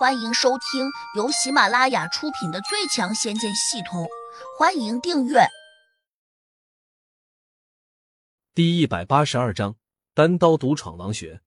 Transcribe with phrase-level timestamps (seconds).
[0.00, 4.04] 欢迎收听由喜马拉雅出品的《最强仙剑系统》，
[4.58, 5.40] 欢迎订阅。
[8.54, 9.76] 第一百八十二章：
[10.14, 11.42] 单刀独闯狼穴。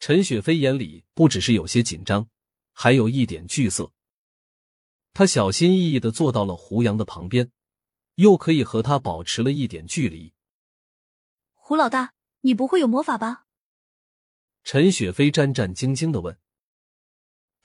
[0.00, 2.26] 陈雪飞眼里不只是有些紧张，
[2.72, 3.92] 还有一点惧色。
[5.12, 7.50] 他小心翼翼的坐到了胡杨的旁边，
[8.14, 10.32] 又可以和他保持了一点距离。
[11.52, 13.44] 胡老大，你不会有魔法吧？
[14.64, 16.38] 陈雪飞战战兢兢的问。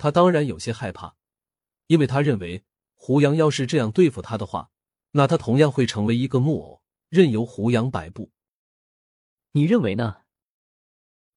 [0.01, 1.15] 他当然有些害怕，
[1.85, 2.65] 因为他认为
[2.95, 4.71] 胡杨要是这样对付他的话，
[5.11, 8.31] 那他同样会成为一个木偶，任由胡杨摆布。
[9.51, 10.23] 你认为呢？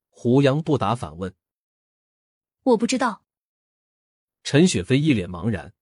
[0.08, 1.34] 胡杨不答，反问
[2.64, 3.26] ：“我不知道。”
[4.42, 5.74] 陈雪飞一脸茫然。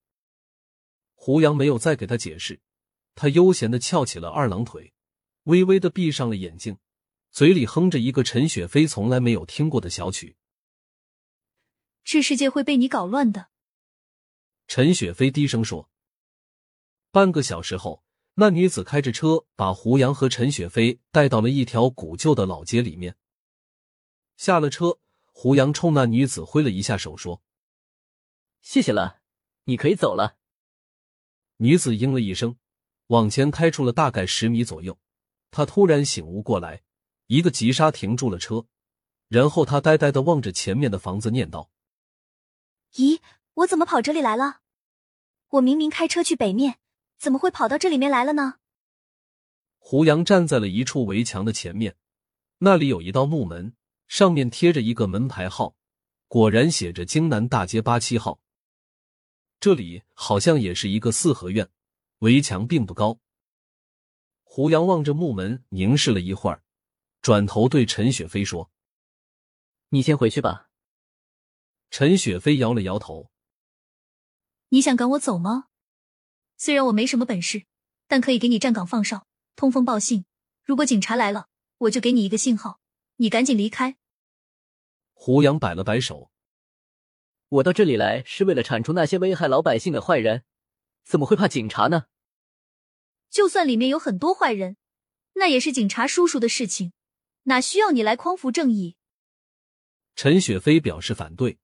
[1.14, 2.60] 胡杨没有再给他解释，
[3.14, 4.92] 他悠闲的翘起了二郎腿，
[5.44, 6.76] 微微的闭上了眼睛，
[7.30, 10.36] 嘴里哼着一个陈雪飞从来没有听过的小曲。
[12.04, 13.48] 这世界会被你搞乱的，
[14.66, 15.88] 陈雪飞低声说。
[17.10, 18.02] 半个小时后，
[18.34, 23.16] 那女子开着车把胡杨和陈雪飞带到了一条古旧的老街里面。
[24.36, 24.98] 下了车，
[25.30, 27.42] 胡杨冲那女子挥了一下手，说
[28.62, 29.20] ：“谢谢了，
[29.64, 30.36] 你可以走了。”
[31.58, 32.56] 女子应了一声，
[33.08, 34.98] 往前开出了大概十米左右。
[35.50, 36.82] 她突然醒悟过来，
[37.26, 38.66] 一个急刹停住了车，
[39.28, 41.70] 然后她呆呆的望着前面的房子，念道。
[42.94, 43.20] 咦，
[43.54, 44.60] 我怎么跑这里来了？
[45.48, 46.78] 我明明开车去北面，
[47.18, 48.56] 怎么会跑到这里面来了呢？
[49.78, 51.96] 胡杨站在了一处围墙的前面，
[52.58, 53.74] 那里有一道木门，
[54.08, 55.74] 上面贴着一个门牌号，
[56.28, 58.40] 果然写着京南大街八七号。
[59.58, 61.70] 这里好像也是一个四合院，
[62.18, 63.18] 围墙并不高。
[64.42, 66.62] 胡杨望着木门凝视了一会儿，
[67.22, 68.70] 转头对陈雪飞说
[69.88, 70.68] ：“你先回去吧。”
[71.92, 73.30] 陈雪飞摇了摇头
[74.70, 75.66] ：“你想赶我走吗？
[76.56, 77.66] 虽然我没什么本事，
[78.06, 79.26] 但可以给你站岗放哨、
[79.56, 80.24] 通风报信。
[80.64, 82.80] 如果警察来了，我就给你一个信号，
[83.16, 83.98] 你赶紧离开。”
[85.12, 86.30] 胡杨摆了摆手
[87.50, 90.44] ：“我到这里来是为了铲除那些危害老百姓的坏人，
[91.04, 92.06] 怎么会怕警察呢？
[93.28, 94.78] 就算里面有很多坏人，
[95.34, 96.94] 那也是警察叔叔的事情，
[97.42, 98.96] 哪需要你来匡扶正义？”
[100.16, 101.58] 陈雪飞表示反对。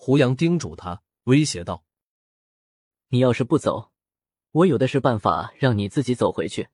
[0.00, 1.84] 胡杨叮嘱他，威胁道
[3.10, 3.90] ：“你要是不走，
[4.52, 6.68] 我有的是办法让你自己走回去。”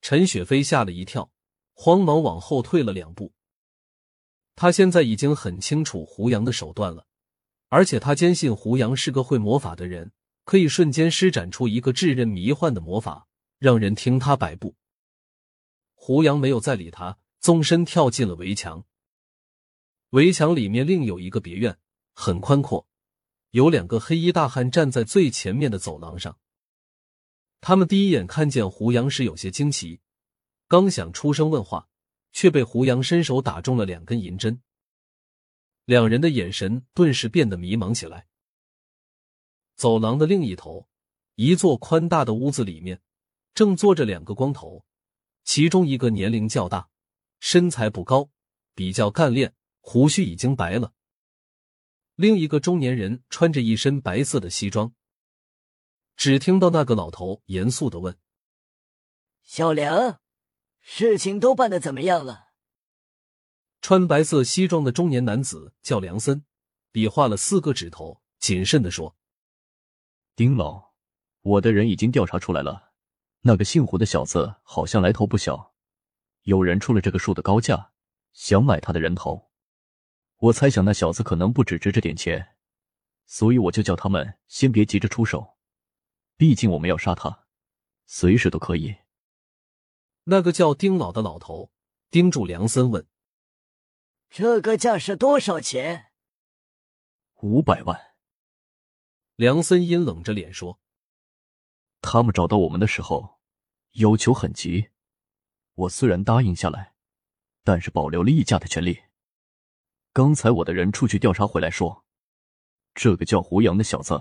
[0.00, 1.32] 陈雪飞吓了一跳，
[1.74, 3.34] 慌忙往后退了两步。
[4.54, 7.06] 他现在已经很清楚胡杨的手段了，
[7.68, 10.12] 而且他坚信胡杨是个会魔法的人，
[10.44, 13.26] 可以瞬间施展出一个致人迷幻的魔法，
[13.58, 14.76] 让人听他摆布。
[15.94, 18.86] 胡杨没有再理他，纵身跳进了围墙。
[20.10, 21.76] 围墙里面另有一个别院。
[22.20, 22.84] 很宽阔，
[23.50, 26.36] 有两个黑衣大汉站在最前面的走廊上。
[27.60, 30.00] 他们第一眼看见胡杨时有些惊奇，
[30.66, 31.88] 刚想出声问话，
[32.32, 34.60] 却被胡杨伸手打中了两根银针。
[35.84, 38.26] 两人的眼神顿时变得迷茫起来。
[39.76, 40.88] 走廊的另一头，
[41.36, 43.00] 一座宽大的屋子里面，
[43.54, 44.84] 正坐着两个光头，
[45.44, 46.88] 其中一个年龄较大，
[47.38, 48.28] 身材不高，
[48.74, 50.92] 比较干练，胡须已经白了。
[52.18, 54.92] 另一个中年人穿着一身白色的西装，
[56.16, 58.18] 只听到那个老头严肃的问
[59.44, 60.18] ：“小梁，
[60.80, 62.48] 事情都办的怎么样了？”
[63.80, 66.44] 穿白色西装的中年男子叫梁森，
[66.90, 69.16] 比划了四个指头，谨慎的说
[70.34, 70.94] ：“丁老，
[71.42, 72.94] 我的人已经调查出来了，
[73.42, 75.72] 那个姓胡的小子好像来头不小，
[76.42, 77.92] 有人出了这个数的高价，
[78.32, 79.46] 想买他的人头。”
[80.38, 82.56] 我猜想那小子可能不只值这点钱，
[83.26, 85.58] 所以我就叫他们先别急着出手，
[86.36, 87.46] 毕竟我们要杀他，
[88.06, 88.96] 随时都可以。
[90.24, 91.72] 那个叫丁老的老头
[92.10, 93.08] 盯住梁森问
[94.30, 96.12] ：“这个价是多少钱？”
[97.42, 98.14] 五百万。
[99.34, 100.78] 梁森阴冷着脸说
[102.00, 103.40] ：“他们找到我们的时候，
[103.94, 104.90] 要求很急，
[105.74, 106.94] 我虽然答应下来，
[107.64, 109.02] 但是保留了议价的权利。”
[110.18, 112.04] 刚才我的人出去调查回来，说
[112.92, 114.20] 这个叫胡杨的小子，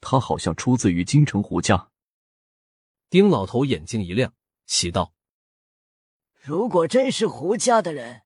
[0.00, 1.92] 他好像出自于京城胡家。
[3.08, 4.34] 丁老头眼睛一亮，
[4.66, 5.14] 喜道
[6.42, 8.22] ：“如果真是胡家的人，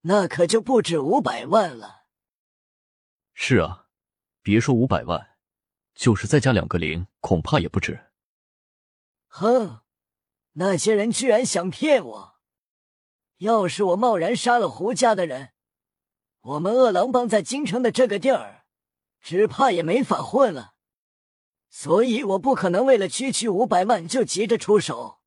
[0.00, 2.06] 那可就不止五百万了。”
[3.32, 3.86] 是啊，
[4.42, 5.36] 别说五百万，
[5.94, 8.10] 就是再加两个零，恐怕也不止。
[9.28, 9.82] 哼，
[10.54, 12.40] 那些人居然想骗我！
[13.36, 15.52] 要是我贸然杀了胡家的人，
[16.48, 18.64] 我们饿狼帮在京城的这个地儿，
[19.20, 20.74] 只怕也没法混了。
[21.68, 25.20] 所以我不可能为了区区五百万就急着出手。”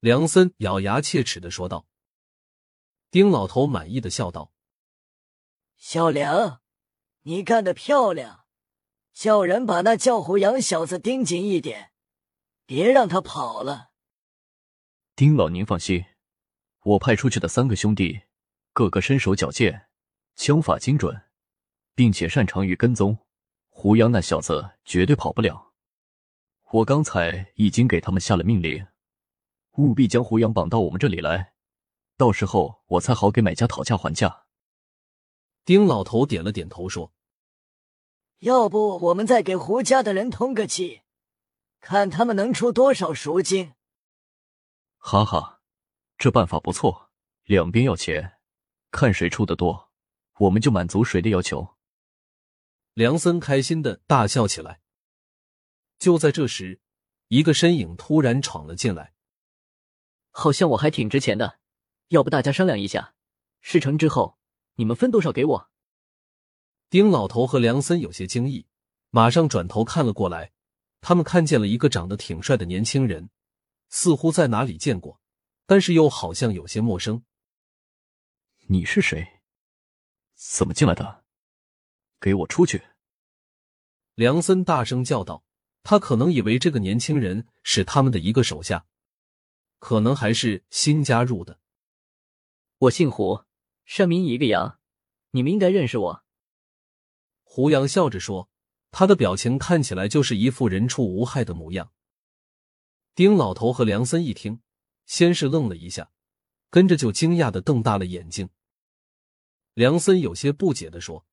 [0.00, 1.86] 梁森咬牙切齿的说道。
[3.10, 4.52] 丁老头满意的笑道
[5.78, 6.60] ：“小梁，
[7.22, 8.44] 你干得漂亮！
[9.14, 11.92] 叫人把那叫胡杨小子盯紧一点，
[12.66, 13.92] 别让他跑了。”
[15.16, 16.04] 丁老，您放心，
[16.82, 18.22] 我派出去的三个兄弟，
[18.72, 19.86] 个个身手矫健，
[20.36, 21.22] 枪法精准，
[21.94, 23.18] 并且擅长于跟踪。
[23.68, 25.72] 胡杨那小子绝对跑不了。
[26.70, 28.86] 我刚才已经给他们下了命令，
[29.76, 31.54] 务必将胡杨绑到我们这里来。
[32.16, 34.44] 到时候我才好给买家讨价还价。
[35.64, 37.12] 丁老头点了点头说
[38.40, 41.02] ：“要不我们再给胡家的人通个气，
[41.80, 43.74] 看他们能出多少赎金。”
[44.98, 45.60] 哈哈，
[46.16, 47.10] 这办法不错。
[47.44, 48.38] 两边要钱，
[48.90, 49.90] 看谁出的多，
[50.38, 51.76] 我们就满足谁的要求。
[52.94, 54.80] 梁森开心的大笑起来。
[55.98, 56.80] 就在这时，
[57.28, 59.14] 一个身影突然闯了进来，
[60.30, 61.58] 好像我还挺值钱的。
[62.08, 63.14] 要不大家商量一下，
[63.60, 64.38] 事成之后
[64.74, 65.70] 你们分多少给我？
[66.90, 68.66] 丁老头和梁森有些惊异，
[69.10, 70.52] 马上转头看了过来。
[71.00, 73.28] 他们看见了一个长得挺帅的年轻人，
[73.88, 75.20] 似乎在哪里见过，
[75.66, 77.24] 但是又好像有些陌生。
[78.68, 79.33] 你是谁？
[80.46, 81.24] 怎么进来的？
[82.20, 82.82] 给我出去！
[84.14, 85.42] 梁森大声叫道。
[85.82, 88.86] 他可能以为这个年轻人是他们的一个手下，
[89.78, 91.60] 可能还是新加入的。
[92.78, 93.44] 我姓胡，
[93.84, 94.78] 上名一个杨，
[95.32, 96.24] 你们应该认识我。
[97.42, 98.48] 胡杨笑着说，
[98.90, 101.92] 他的表情看起来就是一副人畜无害的模样。
[103.14, 104.62] 丁老头和梁森一听，
[105.04, 106.10] 先是愣了一下，
[106.70, 108.48] 跟着就惊讶的瞪大了眼睛。
[109.74, 111.26] 梁森有些不解的说：“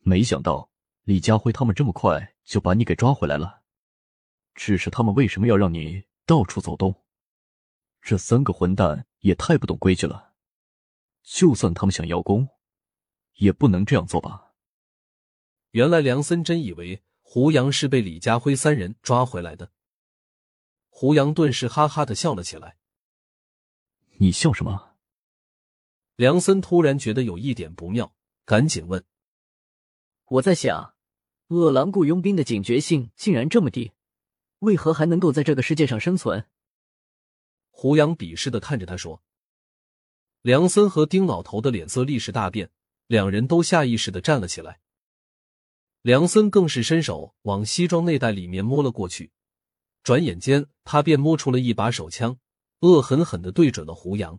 [0.00, 0.70] 没想到
[1.04, 3.62] 李家辉他们这么快就把你给抓回来了，
[4.54, 7.04] 只是他们为什么要让你到处走动？
[8.00, 10.34] 这三个混蛋！”也太不懂规矩了！
[11.22, 12.48] 就算他们想邀功，
[13.34, 14.54] 也不能这样做吧？
[15.70, 19.70] 原来梁森真以为胡杨是被李家辉三人抓回来的。
[20.88, 22.78] 胡杨顿时哈哈的笑了起来。
[24.18, 24.91] 你笑什么？
[26.22, 28.14] 梁森突然觉得有一点不妙，
[28.44, 29.04] 赶紧问
[30.30, 30.94] ：“我在想，
[31.48, 33.90] 饿狼雇佣兵的警觉性竟然这么低，
[34.60, 36.46] 为何还能够在这个世界上生存？”
[37.70, 39.20] 胡杨鄙视的看着他说
[40.42, 42.70] ：“梁森和丁老头的脸色立时大变，
[43.08, 44.78] 两人都下意识的站了起来。
[46.02, 49.32] 梁森更是伸手往西装内袋里面摸了过去，
[50.04, 52.38] 转眼间他便摸出了一把手枪，
[52.78, 54.38] 恶狠狠的对准了胡杨。”